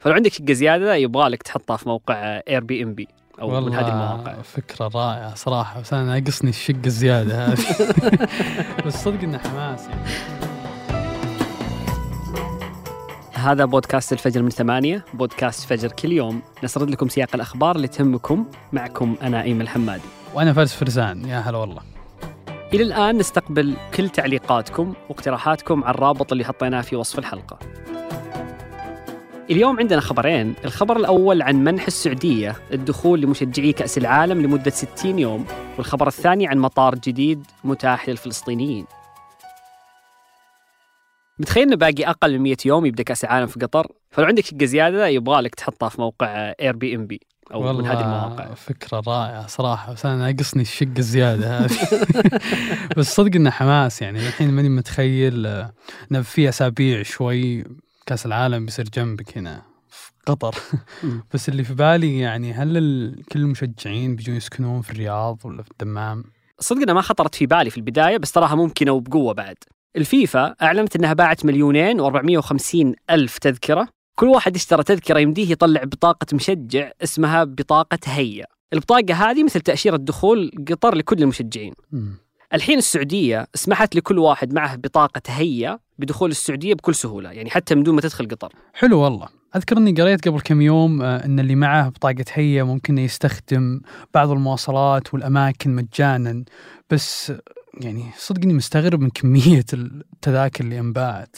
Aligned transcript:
فلو 0.00 0.12
عندك 0.12 0.32
شقه 0.32 0.52
زيادة 0.52 0.94
يبغى 0.94 1.28
لك 1.28 1.42
تحطها 1.42 1.76
في 1.76 1.88
موقع 1.88 2.40
Airbnb 2.48 3.08
أو 3.40 3.60
من 3.60 3.74
هذه 3.74 3.88
المواقع. 3.88 4.30
والله 4.30 4.42
فكرة 4.42 4.90
رائعة 4.94 5.34
صراحة 5.34 5.80
بس 5.80 5.92
أنا 5.92 6.18
ناقصني 6.18 6.50
الشقة 6.50 6.86
الزيادة 6.86 7.46
هذه. 7.46 7.58
بس 8.86 9.04
صدق 9.04 9.22
إنه 9.22 9.38
حماس 9.38 9.86
يعني. 9.88 10.04
هذا 13.32 13.64
بودكاست 13.64 14.12
الفجر 14.12 14.42
من 14.42 14.50
ثمانية 14.50 15.04
بودكاست 15.14 15.68
فجر 15.68 15.92
كل 15.92 16.12
يوم. 16.12 16.42
نسرد 16.64 16.90
لكم 16.90 17.08
سياق 17.08 17.28
الأخبار 17.34 17.76
اللي 17.76 17.88
تهمكم. 17.88 18.46
معكم 18.72 19.16
أنا 19.22 19.42
أيمن 19.42 19.60
الحمادي 19.60 20.08
وأنا 20.34 20.52
فارس 20.52 20.74
فرزان 20.74 21.24
يا 21.24 21.38
هلا 21.38 21.58
والله. 21.58 21.82
إلى 22.74 22.82
الآن 22.82 23.16
نستقبل 23.18 23.76
كل 23.94 24.08
تعليقاتكم 24.08 24.94
واقتراحاتكم 25.08 25.84
على 25.84 25.94
الرابط 25.94 26.32
اللي 26.32 26.44
حطيناه 26.44 26.80
في 26.80 26.96
وصف 26.96 27.18
الحلقة. 27.18 27.58
اليوم 29.50 29.78
عندنا 29.78 30.00
خبرين. 30.00 30.54
الخبر 30.64 30.96
الأول 30.96 31.42
عن 31.42 31.64
منح 31.64 31.86
السعودية 31.86 32.56
الدخول 32.72 33.20
لمشجعي 33.20 33.72
كأس 33.72 33.98
العالم 33.98 34.42
لمدة 34.42 34.70
60 34.70 35.18
يوم 35.18 35.46
والخبر 35.76 36.08
الثاني 36.08 36.46
عن 36.46 36.58
مطار 36.58 36.94
جديد 36.94 37.46
متاح 37.64 38.08
للفلسطينيين. 38.08 38.86
متخيل 41.38 41.62
إنه 41.62 41.76
باقي 41.76 42.04
أقل 42.10 42.38
من 42.38 42.42
100 42.42 42.56
يوم 42.64 42.86
يبدأ 42.86 43.02
كأس 43.02 43.24
العالم 43.24 43.46
في 43.46 43.60
قطر؟ 43.60 43.92
فلو 44.10 44.26
عندك 44.26 44.44
شقه 44.44 44.64
زيادة 44.64 45.06
يبغى 45.08 45.40
لك 45.40 45.54
تحطها 45.54 45.88
في 45.88 46.00
موقع 46.00 46.52
Airbnb 46.60 47.20
أو 47.54 47.72
من 47.72 47.86
هذه 47.86 48.00
المواقع. 48.00 48.54
فكرة 48.54 49.02
رائعة 49.06 49.46
صراحة 49.46 49.92
بس 49.92 50.06
أنا 50.06 50.30
ناقصني 50.30 50.62
الشقة 50.62 50.98
الزيادة 50.98 51.58
هذه. 51.58 51.76
بس 52.96 53.14
صدق 53.14 53.36
إنه 53.36 53.50
حماس 53.50 54.02
يعني 54.02 54.18
الحين 54.18 54.50
ماني 54.50 54.68
متخيل 54.68 55.46
إنه 56.10 56.22
في 56.22 56.48
أسابيع 56.48 57.02
شوي 57.02 57.64
كأس 58.10 58.26
العالم 58.26 58.64
بيصير 58.64 58.88
جنبك 58.94 59.38
هنا 59.38 59.62
في 59.88 60.10
قطر. 60.26 60.54
بس 61.34 61.48
اللي 61.48 61.64
في 61.64 61.74
بالي 61.74 62.18
يعني 62.18 62.52
هل 62.52 62.74
كل 63.32 63.40
المشجعين 63.40 64.16
بيجون 64.16 64.36
يسكنون 64.36 64.82
في 64.82 64.90
الرياض 64.90 65.38
ولا 65.44 65.62
في 65.62 65.70
الدمام؟ 65.70 66.24
صدق 66.60 66.92
ما 66.92 67.00
خطرت 67.00 67.34
في 67.34 67.46
بالي 67.46 67.70
في 67.70 67.76
البداية 67.76 68.16
بس 68.16 68.32
تراها 68.32 68.54
ممكنه 68.54 68.92
وبقوه 68.92 69.34
بعد. 69.34 69.56
الفيفا 69.96 70.54
أعلنت 70.62 70.96
إنها 70.96 71.12
باعت 71.12 71.44
مليونين 71.44 72.00
و450 72.10 72.94
ألف 73.10 73.38
تذكرة، 73.38 73.88
كل 74.18 74.26
واحد 74.26 74.54
اشترى 74.54 74.82
تذكرة 74.82 75.18
يمديه 75.18 75.52
يطلع 75.52 75.84
بطاقة 75.84 76.26
مشجع 76.32 76.90
اسمها 77.02 77.44
بطاقة 77.44 77.98
هيا. 78.04 78.46
البطاقة 78.72 79.14
هذه 79.14 79.44
مثل 79.44 79.60
تأشيرة 79.60 79.96
دخول 79.96 80.50
قطر 80.70 80.94
لكل 80.94 81.22
المشجعين. 81.22 81.74
الحين 82.54 82.78
السعودية 82.78 83.46
سمحت 83.54 83.96
لكل 83.96 84.18
واحد 84.18 84.54
معه 84.54 84.76
بطاقة 84.76 85.22
هيا 85.26 85.78
بدخول 86.00 86.30
السعودية 86.30 86.74
بكل 86.74 86.94
سهولة، 86.94 87.32
يعني 87.32 87.50
حتى 87.50 87.74
من 87.74 87.82
دون 87.82 87.94
ما 87.94 88.00
تدخل 88.00 88.28
قطر. 88.28 88.52
حلو 88.74 88.98
والله. 88.98 89.28
أذكر 89.56 89.78
إني 89.78 89.92
قريت 89.92 90.28
قبل 90.28 90.40
كم 90.40 90.60
يوم 90.60 91.02
آه، 91.02 91.24
إن 91.24 91.40
اللي 91.40 91.54
معه 91.54 91.88
بطاقة 91.88 92.24
هيا 92.32 92.62
ممكن 92.62 92.98
يستخدم 92.98 93.80
بعض 94.14 94.30
المواصلات 94.30 95.14
والأماكن 95.14 95.70
مجانا. 95.70 96.44
بس 96.90 97.30
آه، 97.30 97.40
يعني 97.80 98.04
صدق 98.16 98.42
إني 98.42 98.54
مستغرب 98.54 99.00
من 99.00 99.10
كمية 99.10 99.64
التذاكر 99.72 100.64
اللي 100.64 100.80
أنباعت. 100.80 101.36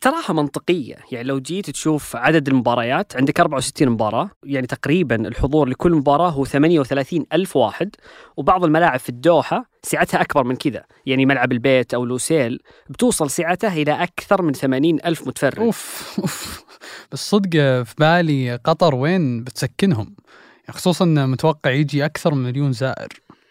تراها 0.00 0.32
منطقية. 0.32 0.96
يعني 1.12 1.28
لو 1.28 1.38
جيت 1.38 1.70
تشوف 1.70 2.16
عدد 2.16 2.48
المباريات 2.48 3.16
عندك 3.16 3.40
64 3.40 3.88
مباراة 3.88 4.30
يعني 4.44 4.66
تقريبا 4.66 5.28
الحضور 5.28 5.68
لكل 5.68 5.92
مباراة 5.92 6.30
هو 6.30 6.44
38 6.44 7.24
ألف 7.32 7.56
واحد 7.56 7.90
وبعض 8.36 8.64
الملاعب 8.64 9.00
في 9.00 9.08
الدوحة 9.08 9.70
سعتها 9.82 10.20
أكبر 10.20 10.44
من 10.44 10.56
كذا. 10.56 10.84
يعني 11.06 11.26
ملعب 11.26 11.52
البيت 11.52 11.94
أو 11.94 12.04
لوسيل 12.04 12.58
بتوصل 12.90 13.30
سعته 13.30 13.72
إلى 13.72 14.02
أكثر 14.02 14.42
من 14.42 14.52
80 14.52 14.98
ألف 15.04 15.28
متفرج. 15.28 15.60
أوف 15.60 16.14
أوف. 16.18 16.64
بس 17.12 17.30
صدق 17.30 17.82
في 17.82 17.94
بالي 17.98 18.56
قطر 18.56 18.94
وين 18.94 19.44
بتسكنهم؟ 19.44 20.16
يعني 20.68 20.78
خصوصا 20.78 21.04
متوقع 21.04 21.70
يجي 21.70 22.04
أكثر 22.04 22.34
من 22.34 22.42
مليون 22.42 22.72
زائر. 22.72 23.08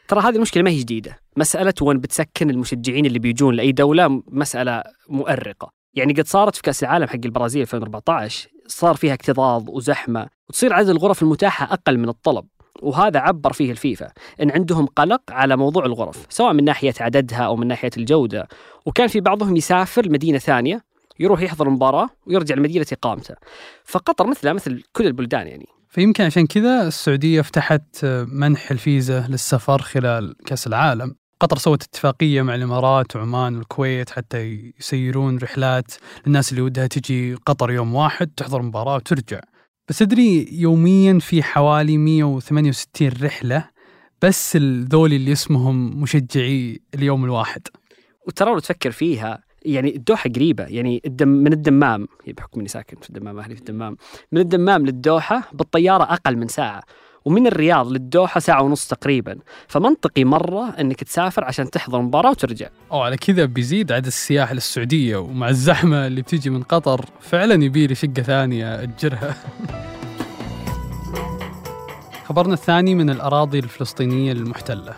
ترى 0.07 0.21
هذه 0.21 0.35
المشكلة 0.35 0.63
ما 0.63 0.69
هي 0.69 0.79
جديدة. 0.79 1.19
مسألة 1.37 1.73
وين 1.81 1.99
بتسكن 1.99 2.49
المشجعين 2.49 3.05
اللي 3.05 3.19
بيجون 3.19 3.55
لأي 3.55 3.71
دولة 3.71 4.23
مسألة 4.27 4.83
مؤرقة. 5.09 5.71
يعني 5.97 6.13
قد 6.13 6.27
صارت 6.27 6.55
في 6.55 6.61
كأس 6.61 6.83
العالم 6.83 7.07
حق 7.07 7.19
البرازيل 7.25 7.61
2014 7.61 8.49
صار 8.67 8.95
فيها 8.95 9.13
اكتظاظ 9.13 9.69
وزحمة 9.69 10.27
وتصير 10.49 10.73
عدد 10.73 10.89
الغرف 10.89 11.23
المتاحة 11.23 11.73
أقل 11.73 11.97
من 11.97 12.09
الطلب 12.09 12.45
وهذا 12.81 13.19
عبر 13.19 13.53
فيه 13.53 13.71
الفيفا 13.71 14.11
إن 14.41 14.51
عندهم 14.51 14.85
قلق 14.85 15.21
على 15.29 15.57
موضوع 15.57 15.85
الغرف 15.85 16.25
سواء 16.29 16.53
من 16.53 16.63
ناحية 16.63 16.93
عددها 16.99 17.41
أو 17.43 17.55
من 17.55 17.67
ناحية 17.67 17.89
الجودة. 17.97 18.47
وكان 18.85 19.07
في 19.07 19.19
بعضهم 19.19 19.55
يسافر 19.55 20.05
لمدينة 20.05 20.37
ثانية 20.37 20.83
يروح 21.19 21.41
يحضر 21.41 21.67
المباراه 21.67 22.09
ويرجع 22.27 22.55
لمدينة 22.55 22.85
إقامته. 22.91 23.35
فقطر 23.85 24.27
مثلها 24.27 24.53
مثل 24.53 24.83
كل 24.93 25.05
البلدان 25.07 25.47
يعني. 25.47 25.65
فيمكن 25.89 26.23
عشان 26.23 26.47
كذا 26.47 26.87
السعودية 26.87 27.41
فتحت 27.41 28.05
منح 28.27 28.71
الفيزا 28.71 29.27
للسفر 29.29 29.81
خلال 29.81 30.35
كأس 30.45 30.67
العالم. 30.67 31.15
قطر 31.39 31.57
سوت 31.57 31.83
اتفاقية 31.83 32.41
مع 32.41 32.55
الإمارات 32.55 33.15
وعمان 33.15 33.55
والكويت 33.55 34.09
حتى 34.09 34.71
يسيرون 34.79 35.37
رحلات 35.37 35.91
للناس 36.25 36.51
اللي 36.51 36.61
ودها 36.61 36.87
تجي 36.87 37.33
قطر 37.33 37.71
يوم 37.71 37.95
واحد 37.95 38.27
تحضر 38.37 38.61
مباراة 38.61 38.95
وترجع. 38.95 39.39
بس 39.89 39.97
تدري 39.97 40.47
يوميا 40.51 41.19
في 41.19 41.43
حوالي 41.43 41.97
168 41.97 43.11
رحلة 43.23 43.69
بس 44.21 44.57
ذولي 44.91 45.15
اللي 45.15 45.31
اسمهم 45.31 46.01
مشجعي 46.01 46.81
اليوم 46.95 47.25
الواحد. 47.25 47.67
وترى 48.27 48.51
لو 48.51 48.59
تفكر 48.59 48.91
فيها 48.91 49.43
يعني 49.65 49.95
الدوحة 49.95 50.29
قريبة 50.35 50.63
يعني 50.63 51.01
الدم 51.05 51.27
من 51.27 51.53
الدمام 51.53 52.07
بحكم 52.27 52.59
إني 52.59 52.69
ساكن 52.69 52.97
في 53.01 53.09
الدمام 53.09 53.39
أهلي 53.39 53.55
في 53.55 53.61
الدمام. 53.61 53.97
من 54.31 54.41
الدمام 54.41 54.85
للدوحة 54.85 55.49
بالطيارة 55.53 56.03
أقل 56.03 56.37
من 56.37 56.47
ساعة. 56.47 56.83
ومن 57.27 57.47
الرياض 57.47 57.91
للدوحة 57.91 58.39
ساعة 58.39 58.63
ونص 58.63 58.87
تقريبا. 58.87 59.37
فمنطقي 59.67 60.23
مرة 60.23 60.69
إنك 60.69 61.03
تسافر 61.03 61.43
عشان 61.43 61.69
تحضر 61.69 62.01
مباراة 62.01 62.29
وترجع. 62.29 62.67
أو 62.91 63.01
على 63.01 63.17
كذا 63.17 63.45
بيزيد 63.45 63.91
عدد 63.91 64.05
السياح 64.05 64.51
للسعودية 64.51 65.17
ومع 65.17 65.49
الزحمة 65.49 66.07
اللي 66.07 66.21
بتيجي 66.21 66.49
من 66.49 66.63
قطر 66.63 67.05
فعلا 67.21 67.63
يبيلي 67.63 67.95
شقة 67.95 68.21
ثانية 68.21 68.83
أجرها. 68.83 69.35
خبرنا 72.27 72.53
الثاني 72.53 72.95
من 72.95 73.09
الأراضي 73.09 73.59
الفلسطينية 73.59 74.31
المحتلة. 74.31 74.93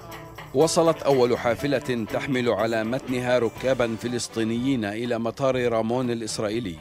وصلت 0.53 1.01
أول 1.01 1.37
حافلة 1.37 2.05
تحمل 2.13 2.49
على 2.49 2.83
متنها 2.83 3.39
ركابا 3.39 3.95
فلسطينيين 3.95 4.85
إلى 4.85 5.19
مطار 5.19 5.71
رامون 5.71 6.11
الإسرائيلي. 6.11 6.75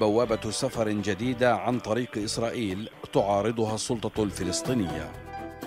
بوابة 0.00 0.50
سفر 0.50 0.90
جديدة 0.90 1.56
عن 1.56 1.78
طريق 1.78 2.18
إسرائيل 2.18 2.88
تعارضها 3.12 3.74
السلطة 3.74 4.22
الفلسطينية. 4.22 5.12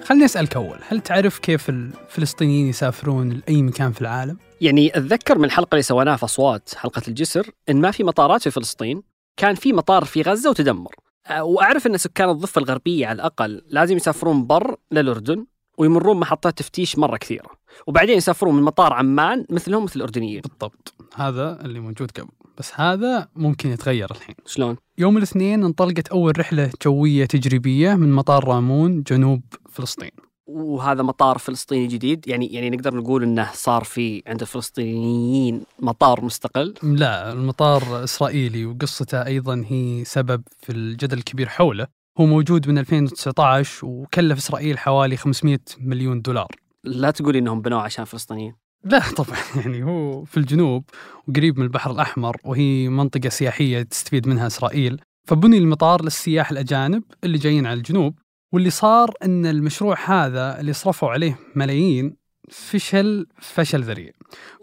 خلني 0.03 0.25
أسألك 0.25 0.55
أول 0.55 0.79
هل 0.87 1.01
تعرف 1.01 1.39
كيف 1.39 1.69
الفلسطينيين 1.69 2.67
يسافرون 2.67 3.29
لأي 3.29 3.61
مكان 3.61 3.91
في 3.91 4.01
العالم؟ 4.01 4.37
يعني 4.61 4.97
أتذكر 4.97 5.37
من 5.37 5.45
الحلقة 5.45 5.75
اللي 5.75 5.81
سويناها 5.81 6.15
في 6.15 6.25
أصوات 6.25 6.75
حلقة 6.75 7.01
الجسر 7.07 7.51
إن 7.69 7.81
ما 7.81 7.91
في 7.91 8.03
مطارات 8.03 8.41
في 8.41 8.51
فلسطين 8.51 9.03
كان 9.37 9.55
في 9.55 9.73
مطار 9.73 10.05
في 10.05 10.21
غزة 10.21 10.49
وتدمر. 10.49 10.95
أه، 11.27 11.43
وأعرف 11.43 11.87
إن 11.87 11.97
سكان 11.97 12.29
الضفة 12.29 12.59
الغربية 12.59 13.07
على 13.07 13.15
الأقل 13.15 13.61
لازم 13.67 13.95
يسافرون 13.95 14.47
بر 14.47 14.75
للأردن 14.91 15.45
ويمرون 15.77 16.19
محطات 16.19 16.57
تفتيش 16.57 16.97
مرة 16.97 17.17
كثيرة. 17.17 17.49
وبعدين 17.87 18.17
يسافرون 18.17 18.55
من 18.55 18.63
مطار 18.63 18.93
عمان 18.93 19.45
مثلهم 19.49 19.83
مثل 19.83 19.95
الأردنيين. 19.95 20.41
بالضبط 20.41 20.93
هذا 21.15 21.61
اللي 21.65 21.79
موجود 21.79 22.11
قبل. 22.11 22.44
بس 22.57 22.71
هذا 22.75 23.27
ممكن 23.35 23.69
يتغير 23.69 24.11
الحين. 24.11 24.35
شلون؟ 24.45 24.77
يوم 24.97 25.17
الاثنين 25.17 25.63
انطلقت 25.63 26.07
أول 26.07 26.39
رحلة 26.39 26.71
جوية 26.83 27.25
تجريبية 27.25 27.95
من 27.95 28.11
مطار 28.11 28.47
رامون 28.47 29.03
جنوب 29.03 29.41
فلسطين. 29.69 30.11
وهذا 30.47 31.03
مطار 31.03 31.37
فلسطيني 31.37 31.87
جديد؟ 31.87 32.27
يعني 32.27 32.45
يعني 32.45 32.69
نقدر 32.69 32.95
نقول 32.95 33.23
إنه 33.23 33.49
صار 33.53 33.83
في 33.83 34.23
عند 34.27 34.41
الفلسطينيين 34.41 35.63
مطار 35.79 36.25
مستقل؟ 36.25 36.73
لا 36.83 37.33
المطار 37.33 38.03
إسرائيلي 38.03 38.65
وقصته 38.65 39.25
أيضا 39.25 39.65
هي 39.67 40.03
سبب 40.03 40.41
في 40.61 40.71
الجدل 40.71 41.17
الكبير 41.17 41.49
حوله. 41.49 41.87
هو 42.19 42.25
موجود 42.25 42.67
من 42.67 42.77
2019 42.77 43.85
وكلف 43.85 44.37
إسرائيل 44.37 44.79
حوالي 44.79 45.17
500 45.17 45.59
مليون 45.79 46.21
دولار. 46.21 46.47
لا 46.83 47.11
تقول 47.11 47.35
إنهم 47.35 47.61
بنوه 47.61 47.81
عشان 47.81 48.05
فلسطينيين. 48.05 48.64
لا 48.85 48.99
طبعا. 48.99 49.37
يعني 49.61 49.83
هو 49.83 50.25
في 50.25 50.37
الجنوب 50.37 50.83
وقريب 51.27 51.57
من 51.57 51.63
البحر 51.63 51.91
الأحمر 51.91 52.37
وهي 52.43 52.89
منطقة 52.89 53.29
سياحية 53.29 53.81
تستفيد 53.81 54.27
منها 54.27 54.47
إسرائيل. 54.47 55.01
فبني 55.27 55.57
المطار 55.57 56.03
للسياح 56.03 56.51
الأجانب 56.51 57.03
اللي 57.23 57.37
جايين 57.37 57.65
على 57.65 57.77
الجنوب 57.77 58.19
واللي 58.53 58.69
صار 58.69 59.11
أن 59.23 59.45
المشروع 59.45 59.97
هذا 60.05 60.59
اللي 60.59 60.73
صرفوا 60.73 61.09
عليه 61.09 61.39
ملايين 61.55 62.15
فشل 62.51 63.27
فشل 63.39 63.83
ذريع. 63.83 64.11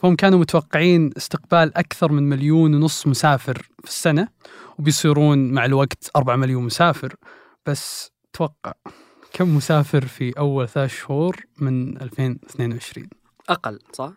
فهم 0.02 0.16
كانوا 0.16 0.38
متوقعين 0.38 1.10
استقبال 1.16 1.76
أكثر 1.76 2.12
من 2.12 2.28
مليون 2.28 2.74
ونص 2.74 3.06
مسافر 3.06 3.68
في 3.82 3.88
السنة 3.88 4.28
وبيصيرون 4.78 5.52
مع 5.52 5.64
الوقت 5.64 6.10
4 6.16 6.36
مليون 6.36 6.64
مسافر. 6.64 7.14
بس 7.66 8.10
توقع 8.32 8.72
كم 9.32 9.56
مسافر 9.56 10.06
في 10.06 10.32
أول 10.38 10.68
ثلاث 10.68 10.94
شهور 10.94 11.36
من 11.58 12.02
2022 12.02 13.21
أقل 13.52 13.78
صح؟ 13.92 14.12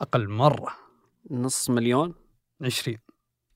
أقل 0.00 0.28
مرة. 0.28 0.68
نص 1.30 1.70
مليون؟ 1.70 2.14
20 2.64 2.96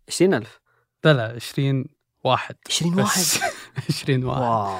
20 0.09 0.35
ألف؟ 0.35 0.61
لا 1.05 1.13
لا 1.13 1.33
20 1.35 1.85
واحد. 2.25 2.55
20 2.71 2.95
واحد؟ 2.95 3.21
بس 3.77 4.03
20 4.03 4.25
واحد. 4.25 4.41
واو. 4.41 4.77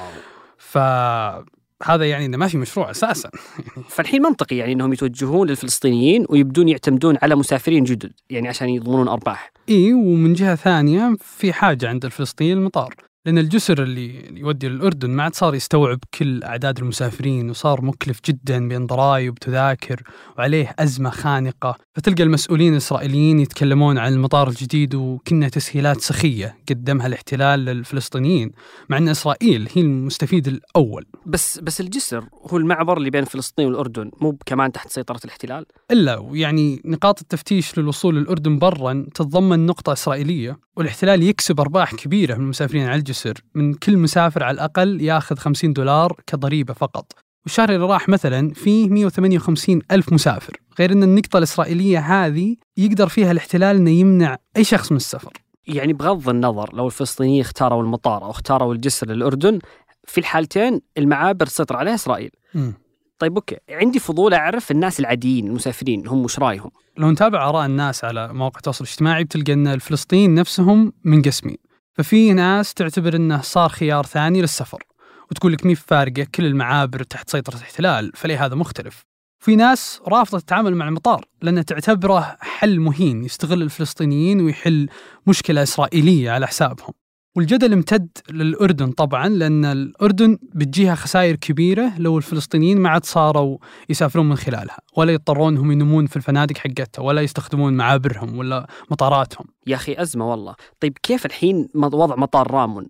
فهذا 0.57 2.05
يعني 2.09 2.25
إنه 2.25 2.37
ما 2.37 2.47
في 2.47 2.57
مشروع 2.57 2.91
أساسا. 2.91 3.29
فالحين 3.95 4.21
منطقي 4.21 4.55
يعني 4.57 4.71
إنهم 4.73 4.93
يتوجهون 4.93 5.47
للفلسطينيين 5.47 6.25
ويبدون 6.29 6.69
يعتمدون 6.69 7.17
على 7.21 7.35
مسافرين 7.35 7.83
جدد 7.83 8.13
يعني 8.29 8.47
عشان 8.47 8.69
يضمنون 8.69 9.07
أرباح. 9.07 9.51
إي 9.69 9.93
ومن 9.93 10.33
جهة 10.33 10.55
ثانية 10.55 11.15
في 11.19 11.53
حاجة 11.53 11.89
عند 11.89 12.05
الفلسطينيين 12.05 12.57
المطار. 12.57 12.95
لأن 13.25 13.37
الجسر 13.37 13.83
اللي 13.83 14.39
يودي 14.39 14.67
للأردن 14.69 15.09
ما 15.09 15.23
عاد 15.23 15.35
صار 15.35 15.55
يستوعب 15.55 15.99
كل 16.13 16.43
أعداد 16.43 16.79
المسافرين 16.79 17.49
وصار 17.49 17.85
مكلف 17.85 18.19
جدا 18.25 18.67
بين 18.67 18.85
ضرائب 18.85 19.31
وتذاكر 19.33 20.03
وعليه 20.37 20.75
أزمة 20.79 21.09
خانقة. 21.09 21.75
فتلقى 21.95 22.23
المسؤولين 22.23 22.73
الإسرائيليين 22.73 23.39
يتكلمون 23.39 23.97
عن 23.97 24.13
المطار 24.13 24.47
الجديد 24.47 24.95
وكنا 24.95 25.49
تسهيلات 25.49 26.01
سخية 26.01 26.57
قدمها 26.69 27.07
الاحتلال 27.07 27.59
للفلسطينيين 27.59 28.51
مع 28.89 28.97
أن 28.97 29.07
إسرائيل 29.07 29.67
هي 29.75 29.81
المستفيد 29.81 30.47
الأول. 30.47 31.05
بس 31.25 31.59
بس 31.59 31.81
الجسر 31.81 32.25
هو 32.51 32.57
المعبر 32.57 32.97
اللي 32.97 33.09
بين 33.09 33.25
فلسطين 33.25 33.65
والأردن 33.65 34.11
مو 34.21 34.37
كمان 34.45 34.71
تحت 34.71 34.89
سيطرة 34.89 35.19
الاحتلال؟ 35.25 35.65
إلا 35.91 36.17
ويعني 36.17 36.81
نقاط 36.85 37.21
التفتيش 37.21 37.77
للوصول 37.77 38.15
للاردن 38.15 38.59
برا 38.59 39.05
تتضمن 39.13 39.65
نقطة 39.65 39.93
إسرائيلية 39.93 40.59
والإحتلال 40.77 41.23
يكسب 41.23 41.59
أرباح 41.59 41.95
كبيرة 41.95 42.35
من 42.35 42.43
المسافرين 42.43 42.83
على 42.87 42.95
الجسر. 42.95 43.10
من 43.55 43.73
كل 43.73 43.97
مسافر 43.97 44.43
على 44.43 44.55
الأقل 44.55 45.01
ياخذ 45.01 45.37
50 45.37 45.73
دولار 45.73 46.15
كضريبة 46.27 46.73
فقط. 46.73 47.11
والشهر 47.43 47.69
اللي 47.69 47.85
راح 47.85 48.09
مثلا 48.09 48.53
فيه 48.53 48.89
158 48.89 49.81
ألف 49.91 50.13
مسافر. 50.13 50.57
غير 50.79 50.91
أن 50.91 51.03
النقطة 51.03 51.37
الإسرائيلية 51.37 51.99
هذه 51.99 52.55
يقدر 52.77 53.07
فيها 53.07 53.31
الاحتلال 53.31 53.75
أنه 53.75 53.91
يمنع 53.91 54.37
أي 54.57 54.63
شخص 54.63 54.91
من 54.91 54.97
السفر. 54.97 55.33
يعني 55.67 55.93
بغض 55.93 56.29
النظر 56.29 56.75
لو 56.75 56.85
الفلسطينيين 56.85 57.41
اختاروا 57.41 57.83
المطار 57.83 58.23
أو 58.23 58.29
اختاروا 58.29 58.73
الجسر 58.73 59.07
للأردن 59.07 59.59
في 60.07 60.17
الحالتين 60.17 60.81
المعابر 60.97 61.45
تسيطر 61.45 61.77
عليها 61.77 61.95
إسرائيل. 61.95 62.31
مم. 62.55 62.73
طيب 63.19 63.35
okay. 63.35 63.57
عندي 63.69 63.99
فضول 63.99 64.33
أعرف 64.33 64.71
الناس 64.71 64.99
العاديين 64.99 65.47
المسافرين 65.47 66.07
هم 66.07 66.23
وش 66.23 66.39
رأيهم؟ 66.39 66.71
لو 66.97 67.11
نتابع 67.11 67.49
آراء 67.49 67.65
الناس 67.65 68.03
على 68.03 68.33
مواقع 68.33 68.57
التواصل 68.57 68.85
الاجتماعي 68.85 69.23
بتلقى 69.23 69.53
أن 69.53 69.67
الفلسطينيين 69.67 70.33
نفسهم 70.33 70.93
منقسمين. 71.03 71.57
ففي 71.93 72.33
ناس 72.33 72.73
تعتبر 72.73 73.15
أنه 73.15 73.41
صار 73.41 73.69
خيار 73.69 74.05
ثاني 74.05 74.41
للسفر 74.41 74.83
وتقول 75.31 75.53
لك 75.53 75.65
مي 75.65 75.75
فارقة 75.75 76.27
كل 76.35 76.45
المعابر 76.45 77.03
تحت 77.03 77.29
سيطرة 77.29 77.55
الاحتلال 77.55 78.11
فليه 78.15 78.45
هذا 78.45 78.55
مختلف؟ 78.55 79.05
في 79.39 79.55
ناس 79.55 80.01
رافضة 80.07 80.39
تتعامل 80.39 80.75
مع 80.75 80.87
المطار 80.87 81.25
لأنها 81.41 81.63
تعتبره 81.63 82.37
حل 82.39 82.79
مهين 82.79 83.23
يستغل 83.23 83.61
الفلسطينيين 83.61 84.41
ويحل 84.41 84.89
مشكلة 85.27 85.63
إسرائيلية 85.63 86.31
على 86.31 86.47
حسابهم. 86.47 86.93
والجدل 87.35 87.73
امتد 87.73 88.09
للأردن 88.29 88.91
طبعا 88.91 89.29
لأن 89.29 89.65
الأردن 89.65 90.37
بتجيها 90.53 90.95
خسائر 90.95 91.35
كبيرة 91.35 91.99
لو 91.99 92.17
الفلسطينيين 92.17 92.77
ما 92.77 92.89
عاد 92.89 93.05
صاروا 93.05 93.57
يسافرون 93.89 94.29
من 94.29 94.35
خلالها 94.35 94.77
ولا 94.97 95.13
يضطرون 95.13 95.57
هم 95.57 95.71
ينمون 95.71 96.05
في 96.05 96.15
الفنادق 96.15 96.57
حقتها 96.57 97.01
ولا 97.01 97.21
يستخدمون 97.21 97.73
معابرهم 97.73 98.37
ولا 98.37 98.67
مطاراتهم. 98.91 99.45
يا 99.67 99.75
أخي 99.75 99.95
أزمة 99.97 100.31
والله. 100.31 100.55
طيب 100.79 100.97
كيف 101.03 101.25
الحين 101.25 101.67
وضع 101.75 102.15
مطار 102.15 102.51
رامون؟ 102.51 102.87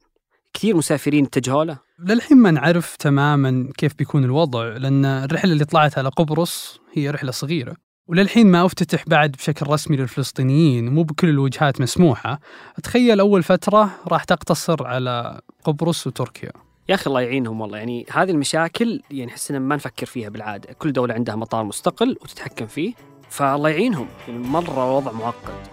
كثير 0.54 0.78
مسافرين 0.78 1.26
اتجهوا 1.26 1.64
له؟ 1.64 1.78
للحين 2.00 2.38
ما 2.38 2.52
نعرف 2.52 2.96
تماما 2.96 3.70
كيف 3.78 3.96
بيكون 3.96 4.24
الوضع 4.24 4.64
لأن 4.64 5.06
الرحلة 5.06 5.54
اللي 5.54 5.66
طلعت 5.66 5.98
على 5.98 6.10
قبرص 6.10 6.80
هي 6.94 7.10
رحلة 7.10 7.32
صغيرة. 7.32 7.76
وللحين 8.12 8.48
ما 8.48 8.66
أفتتح 8.66 9.04
بعد 9.08 9.32
بشكل 9.32 9.68
رسمي 9.68 9.98
للفلسطينيين 9.98 10.94
مو 10.94 11.04
بكل 11.04 11.30
الوجهات 11.30 11.82
مسموحة. 11.82 12.40
أتخيل 12.78 13.20
أول 13.20 13.44
فترة 13.44 13.90
راح 14.08 14.24
تقتصر 14.24 14.88
على 14.88 15.42
قبرص 15.64 16.08
وتركيا. 16.08 16.52
يا 16.90 16.96
أخي 16.96 17.08
الله 17.08 17.22
يعينهم 17.22 17.62
والله. 17.62 17.78
يعني 17.78 18.06
هذه 18.12 18.32
المشاكل 18.32 19.02
يعني 19.12 19.32
أحس 19.32 19.52
ما 19.52 19.76
نفكر 19.76 20.06
فيها 20.06 20.30
بالعادة. 20.30 20.74
كل 20.74 20.94
دولة 20.94 21.14
عندها 21.14 21.36
مطار 21.36 21.64
مستقل 21.64 22.18
وتتحكم 22.22 22.68
فيه 22.68 22.94
فالله 23.30 23.70
يعينهم. 23.70 24.08
يعني 24.28 24.40
مرة 24.40 24.96
وضع 24.98 25.12
معقد. 25.12 25.68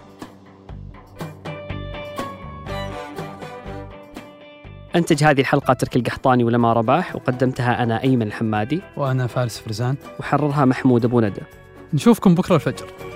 أنتج 4.95 5.23
هذه 5.23 5.41
الحلقة 5.41 5.73
ترك 5.73 5.95
القحطاني 5.95 6.43
ولما 6.43 6.73
رباح 6.73 7.15
وقدمتها 7.15 7.83
أنا 7.83 8.03
أيمن 8.03 8.27
الحمادي. 8.27 8.81
وأنا 8.97 9.27
فارس 9.27 9.59
فرزان. 9.59 9.95
وحررها 10.19 10.65
محمود 10.65 11.05
أبو 11.05 11.21
ندى. 11.21 11.41
نشوفكم 11.93 12.35
بكرة 12.35 12.55
الفجر. 12.55 13.08